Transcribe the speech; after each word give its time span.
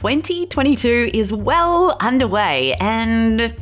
2022 0.00 1.10
is 1.12 1.32
well 1.32 1.96
underway, 1.98 2.72
and 2.74 3.52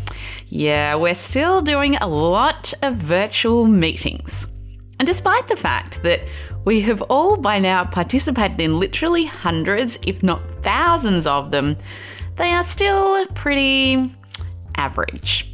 yeah, 0.48 0.94
we're 0.94 1.14
still 1.14 1.62
doing 1.62 1.96
a 1.96 2.06
lot 2.06 2.74
of 2.82 2.96
virtual 2.96 3.64
meetings. 3.66 4.46
And 4.98 5.06
despite 5.06 5.48
the 5.48 5.56
fact 5.56 6.02
that 6.02 6.20
we 6.66 6.82
have 6.82 7.00
all 7.00 7.38
by 7.38 7.58
now 7.58 7.86
participated 7.86 8.60
in 8.60 8.78
literally 8.78 9.24
hundreds, 9.24 9.98
if 10.02 10.22
not 10.22 10.42
thousands 10.62 11.26
of 11.26 11.52
them, 11.52 11.74
they 12.34 12.52
are 12.52 12.64
still 12.64 13.24
pretty 13.28 14.14
average. 14.74 15.50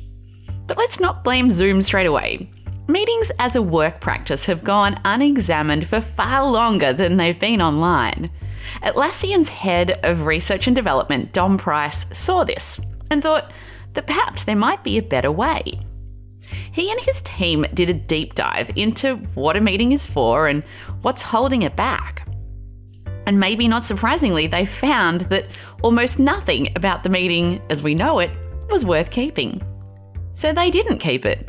But 0.67 0.79
let's 0.79 0.99
not 0.99 1.23
blame 1.23 1.49
Zoom 1.49 1.81
straight 1.81 2.09
away. 2.09 2.51
Meetings 2.89 3.31
as 3.39 3.55
a 3.55 3.63
work 3.63 4.01
practice 4.01 4.47
have 4.47 4.65
gone 4.65 4.99
unexamined 5.05 5.87
for 5.87 6.01
far 6.01 6.51
longer 6.51 6.93
than 6.93 7.19
they've 7.19 7.39
been 7.39 7.63
online. 7.63 8.33
Atlassian's 8.83 9.49
head 9.49 10.01
of 10.03 10.27
research 10.27 10.67
and 10.67 10.77
development, 10.77 11.33
Dom 11.33 11.59
Price, 11.59 12.07
saw 12.17 12.45
this 12.45 12.81
and 13.11 13.23
thought 13.23 13.53
that 13.95 14.07
perhaps 14.07 14.45
there 14.45 14.57
might 14.57 14.83
be 14.83 14.99
a 14.99 15.03
better 15.03 15.31
way. 15.31 15.81
He 16.73 16.91
and 16.91 17.01
his 17.01 17.23
team 17.23 17.67
did 17.75 17.91
a 17.91 17.95
deep 17.95 18.35
dive 18.35 18.71
into 18.77 19.17
what 19.35 19.57
a 19.57 19.61
meeting 19.61 19.93
is 19.93 20.07
for 20.07 20.49
and 20.49 20.63
what's 21.03 21.23
holding 21.23 21.63
it 21.63 21.77
back. 21.77 22.27
And 23.27 23.39
maybe 23.39 23.69
not 23.69 23.85
surprisingly, 23.85 24.47
they 24.47 24.67
found 24.67 25.23
that 25.23 25.47
almost 25.83 26.19
nothing 26.19 26.73
about 26.75 27.03
the 27.03 27.09
meeting 27.09 27.61
as 27.71 27.83
we 27.83 27.95
know 27.95 28.19
it 28.19 28.31
was 28.71 28.85
worth 28.85 29.11
keeping. 29.11 29.63
So 30.35 30.53
they 30.53 30.71
didn't 30.71 30.99
keep 30.99 31.25
it. 31.25 31.49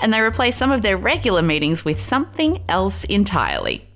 And 0.00 0.12
they 0.12 0.20
replaced 0.20 0.58
some 0.58 0.70
of 0.70 0.82
their 0.82 0.96
regular 0.96 1.42
meetings 1.42 1.84
with 1.84 2.00
something 2.00 2.62
else 2.68 3.04
entirely. 3.04 3.87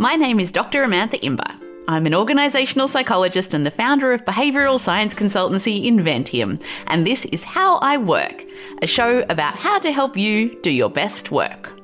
My 0.00 0.14
name 0.14 0.40
is 0.40 0.50
Dr. 0.50 0.82
Amantha 0.82 1.22
Imber. 1.22 1.54
I'm 1.86 2.06
an 2.06 2.14
organisational 2.14 2.88
psychologist 2.88 3.52
and 3.52 3.66
the 3.66 3.70
founder 3.70 4.14
of 4.14 4.24
behavioural 4.24 4.80
science 4.80 5.14
consultancy 5.14 5.84
Inventium, 5.84 6.58
and 6.86 7.06
this 7.06 7.26
is 7.26 7.44
How 7.44 7.76
I 7.80 7.98
Work, 7.98 8.46
a 8.80 8.86
show 8.86 9.26
about 9.28 9.56
how 9.56 9.78
to 9.78 9.92
help 9.92 10.16
you 10.16 10.58
do 10.62 10.70
your 10.70 10.88
best 10.88 11.30
work. 11.30 11.78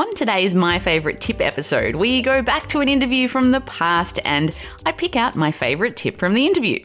On 0.00 0.12
today's 0.16 0.56
My 0.56 0.80
Favourite 0.80 1.20
Tip 1.20 1.40
episode, 1.40 1.94
we 1.94 2.22
go 2.22 2.42
back 2.42 2.68
to 2.70 2.80
an 2.80 2.88
interview 2.88 3.28
from 3.28 3.52
the 3.52 3.60
past 3.60 4.18
and 4.24 4.52
I 4.84 4.90
pick 4.90 5.14
out 5.14 5.36
my 5.36 5.52
favourite 5.52 5.96
tip 5.96 6.18
from 6.18 6.34
the 6.34 6.44
interview. 6.44 6.84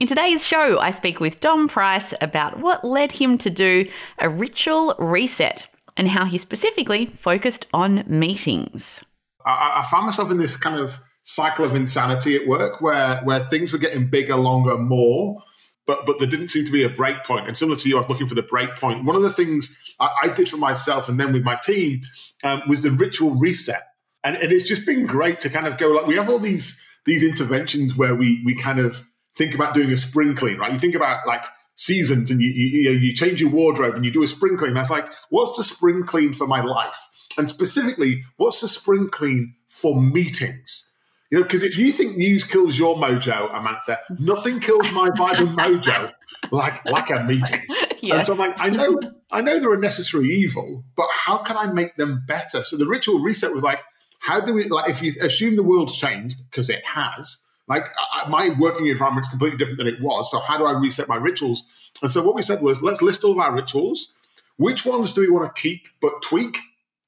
In 0.00 0.08
today's 0.08 0.44
show, 0.44 0.80
I 0.80 0.90
speak 0.90 1.20
with 1.20 1.38
Dom 1.38 1.68
Price 1.68 2.12
about 2.20 2.58
what 2.58 2.84
led 2.84 3.12
him 3.12 3.38
to 3.38 3.50
do 3.50 3.88
a 4.18 4.28
ritual 4.28 4.96
reset 4.98 5.68
and 5.96 6.08
how 6.08 6.24
he 6.24 6.38
specifically 6.38 7.06
focused 7.06 7.66
on 7.72 8.02
meetings. 8.08 9.04
I, 9.44 9.80
I 9.80 9.88
found 9.90 10.06
myself 10.06 10.30
in 10.30 10.38
this 10.38 10.56
kind 10.56 10.78
of 10.78 10.98
cycle 11.22 11.64
of 11.64 11.74
insanity 11.74 12.34
at 12.34 12.46
work 12.46 12.80
where 12.80 13.20
where 13.24 13.40
things 13.40 13.72
were 13.72 13.78
getting 13.78 14.08
bigger, 14.08 14.36
longer, 14.36 14.76
more, 14.78 15.42
but 15.86 16.06
but 16.06 16.18
there 16.18 16.28
didn't 16.28 16.48
seem 16.48 16.64
to 16.66 16.72
be 16.72 16.84
a 16.84 16.88
break 16.88 17.24
point. 17.24 17.46
And 17.46 17.56
similar 17.56 17.76
to 17.76 17.88
you, 17.88 17.96
I 17.96 18.00
was 18.00 18.08
looking 18.08 18.26
for 18.26 18.34
the 18.34 18.42
break 18.42 18.76
point. 18.76 19.04
One 19.04 19.16
of 19.16 19.22
the 19.22 19.30
things 19.30 19.94
I, 20.00 20.10
I 20.24 20.28
did 20.28 20.48
for 20.48 20.56
myself 20.56 21.08
and 21.08 21.18
then 21.18 21.32
with 21.32 21.44
my 21.44 21.56
team 21.56 22.02
um, 22.42 22.62
was 22.68 22.82
the 22.82 22.90
ritual 22.90 23.36
reset, 23.36 23.82
and, 24.24 24.36
and 24.36 24.52
it's 24.52 24.68
just 24.68 24.86
been 24.86 25.06
great 25.06 25.40
to 25.40 25.48
kind 25.48 25.66
of 25.66 25.78
go 25.78 25.88
like 25.88 26.06
we 26.06 26.16
have 26.16 26.28
all 26.28 26.38
these 26.38 26.80
these 27.04 27.22
interventions 27.22 27.96
where 27.96 28.14
we 28.14 28.42
we 28.44 28.54
kind 28.54 28.78
of 28.78 29.08
think 29.36 29.54
about 29.54 29.74
doing 29.74 29.90
a 29.90 29.96
spring 29.96 30.34
clean, 30.34 30.58
right? 30.58 30.72
You 30.72 30.78
think 30.78 30.94
about 30.94 31.26
like 31.26 31.44
seasons 31.74 32.30
and 32.30 32.40
you 32.40 32.48
you, 32.50 32.90
you 32.90 33.14
change 33.14 33.40
your 33.40 33.50
wardrobe 33.50 33.94
and 33.94 34.04
you 34.04 34.10
do 34.10 34.22
a 34.22 34.26
spring 34.26 34.56
clean. 34.56 34.74
That's 34.74 34.90
like, 34.90 35.06
what's 35.30 35.56
the 35.56 35.64
spring 35.64 36.02
clean 36.02 36.32
for 36.32 36.46
my 36.46 36.60
life? 36.60 36.98
And 37.38 37.48
specifically, 37.48 38.24
what's 38.36 38.60
the 38.60 38.68
spring 38.68 39.08
clean 39.10 39.54
for 39.68 40.00
meetings? 40.00 40.90
You 41.30 41.38
know, 41.38 41.44
because 41.44 41.62
if 41.62 41.78
you 41.78 41.92
think 41.92 42.16
news 42.16 42.44
kills 42.44 42.78
your 42.78 42.96
mojo, 42.96 43.50
Amantha, 43.52 43.98
nothing 44.18 44.60
kills 44.60 44.92
my 44.92 45.08
vibe 45.10 45.38
and 45.38 45.58
mojo 45.58 46.12
like 46.50 46.84
like 46.84 47.10
a 47.10 47.22
meeting. 47.24 47.62
Yes. 47.68 47.82
And 48.02 48.26
so 48.26 48.32
I'm 48.32 48.38
like, 48.38 48.56
I 48.58 48.68
know, 48.68 49.00
I 49.30 49.40
know 49.40 49.58
they're 49.60 49.74
a 49.74 49.78
necessary 49.78 50.30
evil, 50.30 50.84
but 50.96 51.06
how 51.10 51.38
can 51.38 51.56
I 51.56 51.72
make 51.72 51.96
them 51.96 52.24
better? 52.26 52.62
So 52.62 52.76
the 52.76 52.86
ritual 52.86 53.20
reset 53.20 53.54
was 53.54 53.62
like, 53.62 53.80
how 54.20 54.40
do 54.40 54.52
we 54.52 54.64
like 54.64 54.90
if 54.90 55.02
you 55.02 55.12
assume 55.22 55.56
the 55.56 55.62
world's 55.62 55.96
changed 55.96 56.38
because 56.50 56.68
it 56.68 56.84
has. 56.84 57.46
Like 57.68 57.86
I, 58.12 58.28
my 58.28 58.50
working 58.58 58.86
environment's 58.86 59.28
completely 59.28 59.56
different 59.56 59.78
than 59.78 59.86
it 59.86 60.00
was. 60.00 60.30
So 60.30 60.40
how 60.40 60.58
do 60.58 60.64
I 60.64 60.72
reset 60.72 61.08
my 61.08 61.16
rituals? 61.16 61.90
And 62.02 62.10
so 62.10 62.22
what 62.22 62.34
we 62.34 62.42
said 62.42 62.60
was, 62.60 62.82
let's 62.82 63.02
list 63.02 63.24
all 63.24 63.32
of 63.32 63.38
our 63.38 63.54
rituals. 63.54 64.12
Which 64.56 64.84
ones 64.84 65.12
do 65.12 65.20
we 65.20 65.30
want 65.30 65.54
to 65.54 65.62
keep 65.62 65.86
but 66.00 66.22
tweak? 66.22 66.58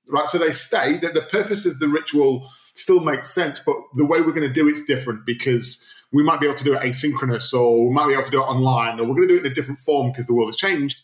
Right, 0.08 0.26
so 0.26 0.38
they 0.38 0.52
stay. 0.52 0.96
That 0.98 1.14
the 1.14 1.22
purpose 1.22 1.64
of 1.66 1.78
the 1.78 1.88
ritual 1.88 2.48
still 2.74 3.00
makes 3.00 3.30
sense, 3.30 3.60
but 3.60 3.76
the 3.94 4.04
way 4.04 4.20
we're 4.20 4.32
going 4.32 4.48
to 4.48 4.52
do 4.52 4.68
it's 4.68 4.84
different 4.84 5.24
because 5.24 5.84
we 6.12 6.22
might 6.22 6.40
be 6.40 6.46
able 6.46 6.56
to 6.56 6.64
do 6.64 6.74
it 6.74 6.82
asynchronous 6.82 7.52
or 7.52 7.88
we 7.88 7.94
might 7.94 8.06
be 8.06 8.12
able 8.12 8.22
to 8.22 8.30
do 8.30 8.40
it 8.40 8.46
online 8.46 9.00
or 9.00 9.04
we're 9.04 9.14
going 9.14 9.28
to 9.28 9.34
do 9.34 9.36
it 9.36 9.46
in 9.46 9.52
a 9.52 9.54
different 9.54 9.80
form 9.80 10.10
because 10.10 10.26
the 10.26 10.34
world 10.34 10.48
has 10.48 10.56
changed. 10.56 11.02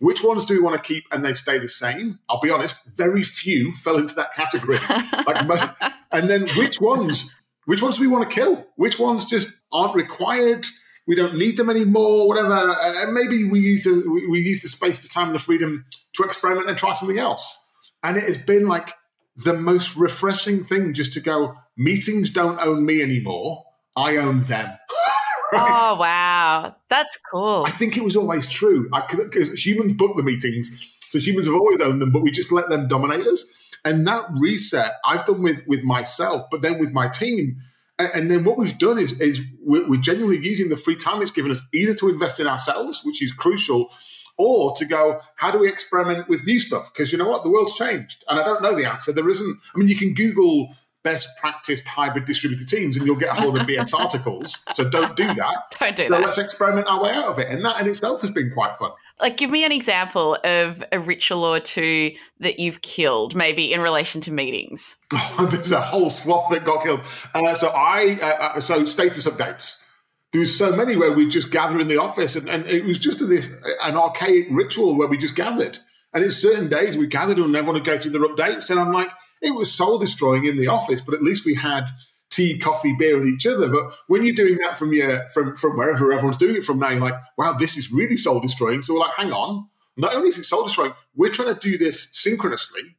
Which 0.00 0.22
ones 0.22 0.46
do 0.46 0.54
we 0.54 0.60
want 0.60 0.82
to 0.82 0.82
keep 0.82 1.04
and 1.12 1.24
they 1.24 1.34
stay 1.34 1.58
the 1.58 1.68
same? 1.68 2.18
I'll 2.28 2.40
be 2.40 2.50
honest, 2.50 2.84
very 2.96 3.22
few 3.22 3.72
fell 3.84 3.98
into 3.98 4.14
that 4.14 4.34
category. 4.34 4.78
like, 5.26 5.70
and 6.12 6.28
then 6.28 6.48
which 6.56 6.80
ones? 6.80 7.42
Which 7.66 7.82
ones 7.82 7.96
do 7.96 8.02
we 8.02 8.08
want 8.08 8.28
to 8.28 8.34
kill? 8.34 8.66
Which 8.76 8.98
ones 8.98 9.24
just 9.26 9.60
aren't 9.70 9.94
required? 9.94 10.66
We 11.06 11.14
don't 11.14 11.36
need 11.36 11.56
them 11.56 11.70
anymore. 11.70 12.26
Whatever. 12.26 12.74
And 12.82 13.12
maybe 13.12 13.44
we 13.44 13.60
use 13.60 13.84
the, 13.84 14.26
we 14.30 14.40
use 14.40 14.62
the 14.62 14.68
space, 14.68 15.02
the 15.02 15.08
time, 15.08 15.32
the 15.32 15.38
freedom 15.38 15.84
to 16.14 16.22
experiment 16.22 16.68
and 16.68 16.78
try 16.78 16.92
something 16.94 17.18
else. 17.18 17.59
And 18.02 18.16
it 18.16 18.24
has 18.24 18.38
been 18.38 18.66
like 18.66 18.94
the 19.36 19.54
most 19.54 19.96
refreshing 19.96 20.64
thing 20.64 20.94
just 20.94 21.12
to 21.14 21.20
go, 21.20 21.54
meetings 21.76 22.30
don't 22.30 22.60
own 22.62 22.84
me 22.84 23.02
anymore. 23.02 23.64
I 23.96 24.16
own 24.16 24.40
them. 24.42 24.66
right? 25.52 25.90
Oh, 25.92 25.94
wow. 25.96 26.76
That's 26.88 27.18
cool. 27.30 27.64
I 27.66 27.70
think 27.70 27.96
it 27.96 28.04
was 28.04 28.16
always 28.16 28.46
true 28.46 28.88
because 28.90 29.66
humans 29.66 29.92
book 29.92 30.16
the 30.16 30.22
meetings. 30.22 30.96
So 31.00 31.18
humans 31.18 31.46
have 31.46 31.56
always 31.56 31.80
owned 31.80 32.00
them, 32.00 32.12
but 32.12 32.22
we 32.22 32.30
just 32.30 32.52
let 32.52 32.68
them 32.68 32.86
dominate 32.86 33.26
us. 33.26 33.44
And 33.84 34.06
that 34.06 34.26
reset 34.38 34.92
I've 35.04 35.24
done 35.24 35.42
with, 35.42 35.66
with 35.66 35.82
myself, 35.82 36.44
but 36.50 36.62
then 36.62 36.78
with 36.78 36.92
my 36.92 37.08
team. 37.08 37.56
And, 37.98 38.10
and 38.14 38.30
then 38.30 38.44
what 38.44 38.58
we've 38.58 38.78
done 38.78 38.98
is, 38.98 39.20
is 39.20 39.42
we're, 39.62 39.88
we're 39.88 40.00
genuinely 40.00 40.38
using 40.38 40.68
the 40.68 40.76
free 40.76 40.96
time 40.96 41.22
it's 41.22 41.30
given 41.30 41.50
us 41.50 41.66
either 41.72 41.94
to 41.94 42.08
invest 42.08 42.40
in 42.40 42.46
ourselves, 42.46 43.00
which 43.04 43.22
is 43.22 43.32
crucial, 43.32 43.90
or 44.40 44.74
to 44.76 44.86
go, 44.86 45.20
how 45.36 45.50
do 45.50 45.58
we 45.58 45.68
experiment 45.68 46.26
with 46.26 46.44
new 46.44 46.58
stuff? 46.58 46.90
Because 46.92 47.12
you 47.12 47.18
know 47.18 47.28
what? 47.28 47.42
The 47.42 47.50
world's 47.50 47.74
changed. 47.74 48.24
And 48.26 48.40
I 48.40 48.44
don't 48.44 48.62
know 48.62 48.74
the 48.74 48.90
answer. 48.90 49.12
There 49.12 49.28
isn't, 49.28 49.58
I 49.74 49.78
mean, 49.78 49.86
you 49.86 49.96
can 49.96 50.14
Google 50.14 50.74
best 51.02 51.38
practiced 51.38 51.86
hybrid 51.86 52.24
distributed 52.24 52.68
teams 52.68 52.96
and 52.96 53.06
you'll 53.06 53.16
get 53.16 53.30
a 53.30 53.34
whole 53.34 53.54
of 53.54 53.66
BS 53.66 53.92
articles. 53.98 54.62
So 54.72 54.88
don't 54.88 55.14
do 55.14 55.26
that. 55.26 55.76
don't 55.78 55.96
do 55.96 56.02
so 56.04 56.08
that. 56.08 56.20
Let's 56.20 56.38
experiment 56.38 56.86
our 56.88 57.02
way 57.02 57.12
out 57.12 57.26
of 57.26 57.38
it. 57.38 57.48
And 57.48 57.62
that 57.66 57.80
in 57.82 57.86
itself 57.86 58.22
has 58.22 58.30
been 58.30 58.50
quite 58.50 58.76
fun. 58.76 58.92
Like, 59.20 59.36
give 59.36 59.50
me 59.50 59.66
an 59.66 59.72
example 59.72 60.38
of 60.42 60.82
a 60.92 60.98
ritual 60.98 61.44
or 61.44 61.60
two 61.60 62.12
that 62.38 62.58
you've 62.58 62.80
killed, 62.80 63.34
maybe 63.34 63.72
in 63.74 63.82
relation 63.82 64.22
to 64.22 64.32
meetings. 64.32 64.96
There's 65.38 65.72
a 65.72 65.82
whole 65.82 66.08
swath 66.08 66.50
that 66.50 66.64
got 66.64 66.82
killed. 66.82 67.00
Uh, 67.34 67.54
so 67.54 67.68
I, 67.68 68.18
uh, 68.22 68.56
uh 68.56 68.60
so 68.60 68.86
status 68.86 69.26
updates 69.26 69.79
there 70.32 70.40
was 70.40 70.56
so 70.56 70.74
many 70.74 70.96
where 70.96 71.12
we 71.12 71.28
just 71.28 71.50
gather 71.50 71.80
in 71.80 71.88
the 71.88 71.96
office 71.96 72.36
and, 72.36 72.48
and 72.48 72.66
it 72.66 72.84
was 72.84 72.98
just 72.98 73.26
this 73.28 73.62
an 73.82 73.96
archaic 73.96 74.46
ritual 74.50 74.96
where 74.96 75.08
we 75.08 75.18
just 75.18 75.34
gathered. 75.34 75.78
And 76.12 76.24
in 76.24 76.30
certain 76.30 76.68
days 76.68 76.96
we 76.96 77.06
gathered 77.06 77.38
and 77.38 77.54
everyone 77.54 77.74
would 77.74 77.84
go 77.84 77.98
through 77.98 78.12
their 78.12 78.22
updates. 78.22 78.70
And 78.70 78.78
i'm 78.78 78.92
like 78.92 79.10
it 79.42 79.54
was 79.54 79.72
soul 79.72 79.98
destroying 79.98 80.44
in 80.44 80.56
the 80.56 80.68
office 80.68 81.00
but 81.00 81.14
at 81.14 81.22
least 81.22 81.46
we 81.46 81.54
had 81.54 81.86
tea 82.30 82.58
coffee 82.58 82.94
beer 82.96 83.20
and 83.20 83.26
each 83.26 83.46
other. 83.46 83.68
But 83.68 83.92
when 84.06 84.24
you're 84.24 84.34
doing 84.34 84.58
that 84.58 84.76
from 84.76 84.92
your 84.92 85.26
from 85.28 85.56
from 85.56 85.76
wherever 85.76 86.12
everyone's 86.12 86.36
doing 86.36 86.56
it 86.56 86.64
from 86.64 86.78
now 86.78 86.90
you're 86.90 87.00
like 87.00 87.20
wow 87.36 87.52
this 87.52 87.76
is 87.76 87.90
really 87.90 88.16
soul 88.16 88.40
destroying 88.40 88.82
so 88.82 88.94
we're 88.94 89.00
like 89.00 89.14
hang 89.14 89.32
on. 89.32 89.68
Not 89.96 90.14
only 90.14 90.28
is 90.28 90.38
it 90.38 90.44
soul 90.44 90.62
destroying 90.62 90.92
we're 91.14 91.32
trying 91.32 91.52
to 91.52 91.60
do 91.60 91.76
this 91.76 92.08
synchronously 92.12 92.96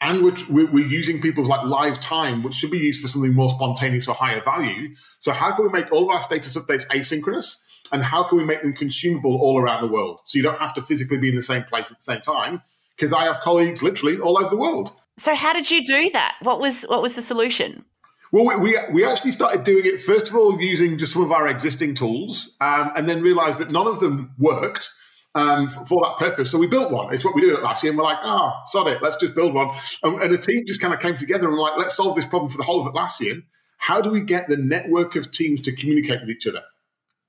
and 0.00 0.22
we're, 0.22 0.66
we're, 0.70 0.86
using 0.86 1.20
people's 1.20 1.48
like 1.48 1.64
live 1.64 2.00
time, 2.00 2.42
which 2.42 2.54
should 2.54 2.70
be 2.70 2.78
used 2.78 3.00
for 3.00 3.08
something 3.08 3.32
more 3.32 3.50
spontaneous 3.50 4.08
or 4.08 4.14
higher 4.14 4.40
value. 4.40 4.94
So 5.18 5.32
how 5.32 5.54
can 5.54 5.66
we 5.66 5.72
make 5.72 5.90
all 5.92 6.04
of 6.04 6.10
our 6.10 6.20
status 6.20 6.56
updates 6.56 6.86
asynchronous? 6.88 7.62
And 7.92 8.02
how 8.02 8.24
can 8.24 8.38
we 8.38 8.44
make 8.44 8.62
them 8.62 8.72
consumable 8.72 9.36
all 9.36 9.58
around 9.58 9.82
the 9.82 9.88
world? 9.88 10.20
So 10.26 10.38
you 10.38 10.42
don't 10.42 10.58
have 10.58 10.74
to 10.74 10.82
physically 10.82 11.18
be 11.18 11.28
in 11.28 11.34
the 11.34 11.42
same 11.42 11.64
place 11.64 11.90
at 11.90 11.98
the 11.98 12.02
same 12.02 12.20
time. 12.20 12.62
Because 12.96 13.12
I 13.12 13.24
have 13.24 13.40
colleagues 13.40 13.82
literally 13.82 14.18
all 14.18 14.38
over 14.38 14.48
the 14.48 14.56
world. 14.56 14.90
So 15.18 15.34
how 15.34 15.52
did 15.52 15.70
you 15.70 15.84
do 15.84 16.10
that? 16.10 16.36
What 16.42 16.60
was 16.60 16.82
what 16.84 17.02
was 17.02 17.14
the 17.14 17.22
solution? 17.22 17.84
Well, 18.32 18.44
we, 18.44 18.56
we, 18.56 18.78
we 18.92 19.04
actually 19.04 19.30
started 19.30 19.64
doing 19.64 19.86
it 19.86 20.00
first 20.00 20.28
of 20.28 20.36
all 20.36 20.60
using 20.60 20.98
just 20.98 21.12
some 21.12 21.22
of 21.22 21.30
our 21.30 21.46
existing 21.46 21.94
tools, 21.94 22.56
um, 22.60 22.90
and 22.96 23.08
then 23.08 23.22
realized 23.22 23.60
that 23.60 23.70
none 23.70 23.86
of 23.86 24.00
them 24.00 24.34
worked 24.38 24.88
um, 25.36 25.68
for, 25.68 26.00
that 26.02 26.16
purpose. 26.18 26.50
So 26.50 26.58
we 26.58 26.66
built 26.66 26.90
one. 26.90 27.12
It's 27.12 27.24
what 27.24 27.34
we 27.34 27.42
did 27.42 27.62
at 27.62 27.82
year. 27.82 27.90
And 27.90 27.98
we're 27.98 28.04
like, 28.04 28.18
oh, 28.22 28.58
sod 28.64 28.88
it, 28.88 29.02
let's 29.02 29.16
just 29.16 29.34
build 29.34 29.52
one. 29.52 29.68
And, 30.02 30.20
and 30.22 30.34
the 30.34 30.38
team 30.38 30.64
just 30.66 30.80
kind 30.80 30.94
of 30.94 31.00
came 31.00 31.14
together 31.14 31.46
and 31.46 31.54
we're 31.54 31.62
like, 31.62 31.76
let's 31.76 31.94
solve 31.94 32.16
this 32.16 32.24
problem 32.24 32.50
for 32.50 32.56
the 32.56 32.64
whole 32.64 32.86
of 32.86 32.92
Atlassian. 32.92 33.44
How 33.76 34.00
do 34.00 34.10
we 34.10 34.22
get 34.22 34.48
the 34.48 34.56
network 34.56 35.14
of 35.14 35.30
teams 35.30 35.60
to 35.62 35.76
communicate 35.76 36.22
with 36.22 36.30
each 36.30 36.46
other 36.46 36.62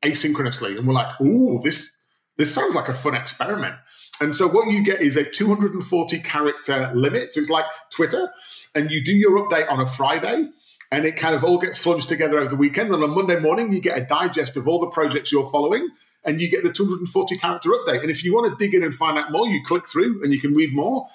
asynchronously? 0.04 0.78
And 0.78 0.88
we're 0.88 0.94
like, 0.94 1.20
ooh, 1.22 1.60
this 1.62 1.96
this 2.38 2.54
sounds 2.54 2.76
like 2.76 2.88
a 2.88 2.94
fun 2.94 3.16
experiment. 3.16 3.76
And 4.22 4.36
so 4.36 4.48
what 4.48 4.72
you 4.72 4.84
get 4.84 5.02
is 5.02 5.18
a 5.18 5.24
240 5.24 6.20
character 6.20 6.92
limit. 6.94 7.34
So 7.34 7.42
it's 7.42 7.50
like 7.50 7.66
Twitter, 7.92 8.32
and 8.74 8.90
you 8.90 9.04
do 9.04 9.14
your 9.14 9.38
update 9.40 9.70
on 9.70 9.82
a 9.82 9.88
Friday. 9.88 10.50
and 10.92 11.04
it 11.04 11.18
kind 11.18 11.36
of 11.36 11.44
all 11.44 11.58
gets 11.58 11.78
flunged 11.78 12.08
together 12.08 12.40
over 12.40 12.50
the 12.50 12.56
weekend. 12.56 12.94
And 12.94 13.04
on 13.04 13.10
Monday 13.10 13.40
morning, 13.40 13.74
you 13.74 13.82
get 13.82 13.98
a 13.98 14.06
digest 14.06 14.56
of 14.56 14.68
all 14.68 14.80
the 14.80 14.92
projects 14.92 15.34
you're 15.34 15.46
following 15.46 15.90
and 16.28 16.42
you 16.42 16.50
get 16.50 16.64
the 16.64 16.72
240 16.72 17.38
character 17.38 17.70
update. 17.70 18.02
And 18.02 18.12
if 18.12 18.24
you 18.24 18.34
want 18.34 18.52
to 18.52 18.64
dig 18.64 18.76
in 18.76 18.84
and 18.84 18.94
find 18.94 19.18
out 19.18 19.32
more, 19.32 19.48
you 19.48 19.64
click 19.64 19.88
through 19.88 20.22
and 20.24 20.34
you 20.34 20.40
can 20.40 20.54
read 20.54 20.76
more. 20.76 21.08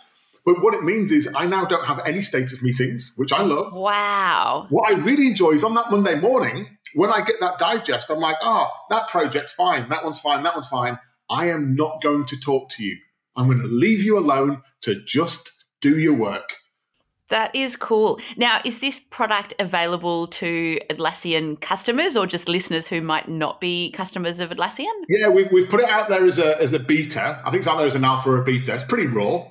But 0.44 0.62
what 0.62 0.75
it 0.75 0.82
means 0.82 1.12
is 1.12 1.32
I 1.37 1.47
now 1.47 1.67
don't 1.67 1.85
have 1.85 2.00
any 2.05 2.23
status 2.23 2.62
meetings, 2.62 3.12
which 3.17 3.32
I 3.32 3.43
love. 3.43 3.76
Wow. 3.76 4.67
What 4.70 4.93
I 4.93 4.99
really 5.05 5.29
enjoy 5.29 5.50
is 5.50 5.62
on 5.62 5.75
that 5.75 5.91
Monday 5.91 6.19
morning, 6.19 6.79
when 6.94 7.11
I 7.11 7.20
get 7.20 7.38
that 7.41 7.59
digest, 7.59 8.11
I'm 8.11 8.19
like, 8.19 8.37
oh, 8.43 8.69
that 8.91 9.09
project's 9.09 9.53
fine, 9.53 9.88
that 9.91 10.03
one's 10.03 10.19
fine, 10.19 10.43
that 10.43 10.55
one's 10.55 10.69
fine. 10.69 10.99
I 11.31 11.47
am 11.47 11.76
not 11.76 12.03
going 12.03 12.25
to 12.26 12.41
talk 12.41 12.70
to 12.70 12.85
you. 12.85 12.97
I'm 13.37 13.47
going 13.47 13.61
to 13.61 13.67
leave 13.67 14.03
you 14.03 14.19
alone 14.19 14.62
to 14.82 15.03
just 15.05 15.53
do 15.81 15.99
your 15.99 16.14
work. 16.14 16.56
That 17.32 17.56
is 17.56 17.76
cool. 17.76 18.20
Now, 18.37 18.61
is 18.62 18.81
this 18.81 19.00
product 19.00 19.55
available 19.58 20.26
to 20.26 20.79
Atlassian 20.90 21.58
customers 21.62 22.14
or 22.14 22.26
just 22.26 22.46
listeners 22.46 22.87
who 22.87 23.00
might 23.00 23.26
not 23.26 23.58
be 23.58 23.90
customers 23.93 24.38
of 24.38 24.50
Atlassian? 24.50 24.93
Yeah, 25.08 25.31
we've, 25.31 25.50
we've 25.50 25.67
put 25.67 25.81
it 25.81 25.88
out 25.88 26.11
there 26.11 26.26
as 26.26 26.38
a, 26.38 26.61
as 26.61 26.75
a 26.75 26.79
beta. 26.79 27.40
I 27.43 27.49
think 27.49 27.61
it's 27.61 27.69
out 27.69 27.79
there 27.79 27.87
as 27.87 27.94
an 27.94 28.05
alpha 28.05 28.29
or 28.29 28.43
a 28.43 28.44
beta. 28.44 28.75
It's 28.75 28.84
pretty 28.84 29.06
raw 29.06 29.44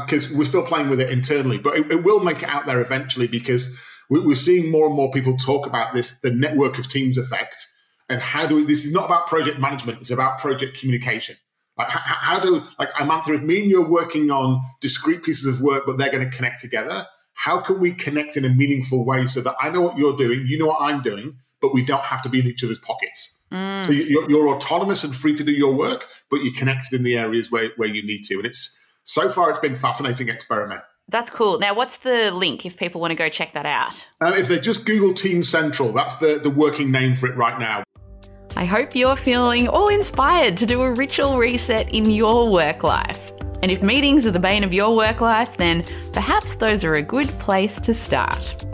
because 0.00 0.32
um, 0.32 0.36
we're 0.36 0.46
still 0.46 0.66
playing 0.66 0.90
with 0.90 1.00
it 1.00 1.12
internally, 1.12 1.58
but 1.58 1.78
it, 1.78 1.88
it, 1.92 2.02
will 2.02 2.18
make 2.18 2.42
it 2.42 2.48
out 2.48 2.66
there 2.66 2.80
eventually 2.80 3.28
because 3.28 3.78
we're 4.10 4.34
seeing 4.34 4.68
more 4.68 4.88
and 4.88 4.96
more 4.96 5.12
people 5.12 5.36
talk 5.36 5.64
about 5.64 5.94
this 5.94 6.20
the 6.20 6.32
network 6.32 6.76
of 6.76 6.88
teams 6.88 7.16
effect 7.16 7.68
and 8.08 8.20
how 8.20 8.48
do 8.48 8.56
we, 8.56 8.64
this 8.64 8.84
is 8.84 8.92
not 8.92 9.04
about 9.04 9.28
project 9.28 9.60
management, 9.60 10.00
it's 10.00 10.10
about 10.10 10.38
project 10.38 10.80
communication. 10.80 11.36
Like 11.76 11.90
how, 11.90 12.00
how 12.00 12.40
do 12.40 12.64
like 12.80 12.90
Amantha, 12.94 13.32
if 13.36 13.42
me 13.42 13.62
and 13.62 13.70
you're 13.70 13.88
working 13.88 14.32
on 14.32 14.60
discrete 14.80 15.22
pieces 15.22 15.46
of 15.46 15.60
work, 15.60 15.84
but 15.86 15.98
they're 15.98 16.10
going 16.10 16.28
to 16.28 16.36
connect 16.36 16.60
together, 16.60 17.06
how 17.38 17.60
can 17.60 17.78
we 17.78 17.92
connect 17.92 18.36
in 18.36 18.44
a 18.44 18.48
meaningful 18.48 19.04
way 19.04 19.24
so 19.24 19.40
that 19.40 19.54
I 19.60 19.70
know 19.70 19.80
what 19.80 19.96
you're 19.96 20.16
doing, 20.16 20.44
you 20.48 20.58
know 20.58 20.66
what 20.66 20.78
I'm 20.80 21.02
doing, 21.02 21.36
but 21.60 21.72
we 21.72 21.84
don't 21.84 22.02
have 22.02 22.20
to 22.22 22.28
be 22.28 22.40
in 22.40 22.46
each 22.46 22.64
other's 22.64 22.80
pockets? 22.80 23.44
Mm. 23.52 23.86
So 23.86 23.92
you're, 23.92 24.28
you're, 24.28 24.48
autonomous 24.48 25.04
and 25.04 25.16
free 25.16 25.36
to 25.36 25.44
do 25.44 25.52
your 25.52 25.72
work, 25.72 26.08
but 26.30 26.42
you're 26.42 26.52
connected 26.52 26.96
in 26.96 27.04
the 27.04 27.16
areas 27.16 27.52
where, 27.52 27.70
where 27.76 27.88
you 27.88 28.04
need 28.04 28.24
to. 28.24 28.34
And 28.38 28.44
it's 28.44 28.76
so 29.04 29.30
far, 29.30 29.50
it's 29.50 29.60
been 29.60 29.76
fascinating 29.76 30.28
experiment. 30.28 30.80
That's 31.08 31.30
cool. 31.30 31.60
Now, 31.60 31.74
what's 31.74 31.98
the 31.98 32.32
link 32.32 32.66
if 32.66 32.76
people 32.76 33.00
want 33.00 33.12
to 33.12 33.14
go 33.14 33.28
check 33.28 33.54
that 33.54 33.66
out? 33.66 34.08
Um, 34.20 34.34
if 34.34 34.48
they 34.48 34.58
just 34.58 34.84
Google 34.84 35.14
Team 35.14 35.44
Central, 35.44 35.92
that's 35.92 36.16
the, 36.16 36.40
the 36.42 36.50
working 36.50 36.90
name 36.90 37.14
for 37.14 37.28
it 37.28 37.36
right 37.36 37.58
now. 37.58 37.84
I 38.56 38.64
hope 38.64 38.96
you're 38.96 39.16
feeling 39.16 39.68
all 39.68 39.88
inspired 39.88 40.56
to 40.56 40.66
do 40.66 40.82
a 40.82 40.92
ritual 40.92 41.38
reset 41.38 41.88
in 41.94 42.10
your 42.10 42.50
work 42.50 42.82
life. 42.82 43.30
And 43.62 43.70
if 43.70 43.82
meetings 43.82 44.26
are 44.26 44.30
the 44.30 44.38
bane 44.38 44.64
of 44.64 44.72
your 44.72 44.94
work 44.94 45.20
life, 45.20 45.56
then 45.56 45.84
perhaps 46.12 46.54
those 46.54 46.84
are 46.84 46.94
a 46.94 47.02
good 47.02 47.28
place 47.40 47.80
to 47.80 47.94
start. 47.94 48.64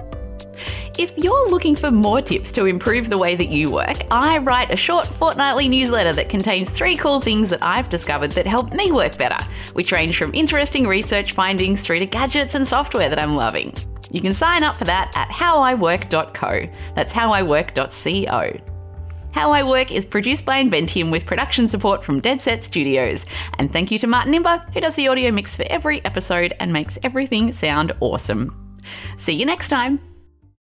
If 0.96 1.18
you're 1.18 1.50
looking 1.50 1.74
for 1.74 1.90
more 1.90 2.22
tips 2.22 2.52
to 2.52 2.66
improve 2.66 3.10
the 3.10 3.18
way 3.18 3.34
that 3.34 3.48
you 3.48 3.68
work, 3.68 4.04
I 4.12 4.38
write 4.38 4.70
a 4.70 4.76
short 4.76 5.06
fortnightly 5.06 5.68
newsletter 5.68 6.12
that 6.12 6.28
contains 6.28 6.70
three 6.70 6.96
cool 6.96 7.20
things 7.20 7.50
that 7.50 7.66
I've 7.66 7.88
discovered 7.88 8.30
that 8.32 8.46
help 8.46 8.72
me 8.72 8.92
work 8.92 9.18
better, 9.18 9.42
which 9.72 9.90
range 9.90 10.16
from 10.16 10.32
interesting 10.34 10.86
research 10.86 11.32
findings 11.32 11.80
through 11.80 11.98
to 11.98 12.06
gadgets 12.06 12.54
and 12.54 12.64
software 12.64 13.08
that 13.08 13.18
I'm 13.18 13.34
loving. 13.34 13.74
You 14.12 14.20
can 14.20 14.34
sign 14.34 14.62
up 14.62 14.76
for 14.76 14.84
that 14.84 15.10
at 15.16 15.32
howiwork.co. 15.32 16.68
That's 16.94 17.12
howiwork.co. 17.12 18.73
How 19.34 19.50
I 19.50 19.64
Work 19.64 19.90
is 19.90 20.04
produced 20.04 20.46
by 20.46 20.62
Inventium 20.62 21.10
with 21.10 21.26
production 21.26 21.66
support 21.66 22.04
from 22.04 22.20
Dead 22.20 22.40
Set 22.40 22.62
Studios. 22.62 23.26
And 23.58 23.72
thank 23.72 23.90
you 23.90 23.98
to 23.98 24.06
Martin 24.06 24.32
Imber, 24.32 24.64
who 24.72 24.80
does 24.80 24.94
the 24.94 25.08
audio 25.08 25.32
mix 25.32 25.56
for 25.56 25.64
every 25.68 26.04
episode 26.04 26.54
and 26.60 26.72
makes 26.72 26.98
everything 27.02 27.50
sound 27.50 27.90
awesome. 27.98 28.78
See 29.16 29.34
you 29.34 29.44
next 29.44 29.70
time. 29.70 30.13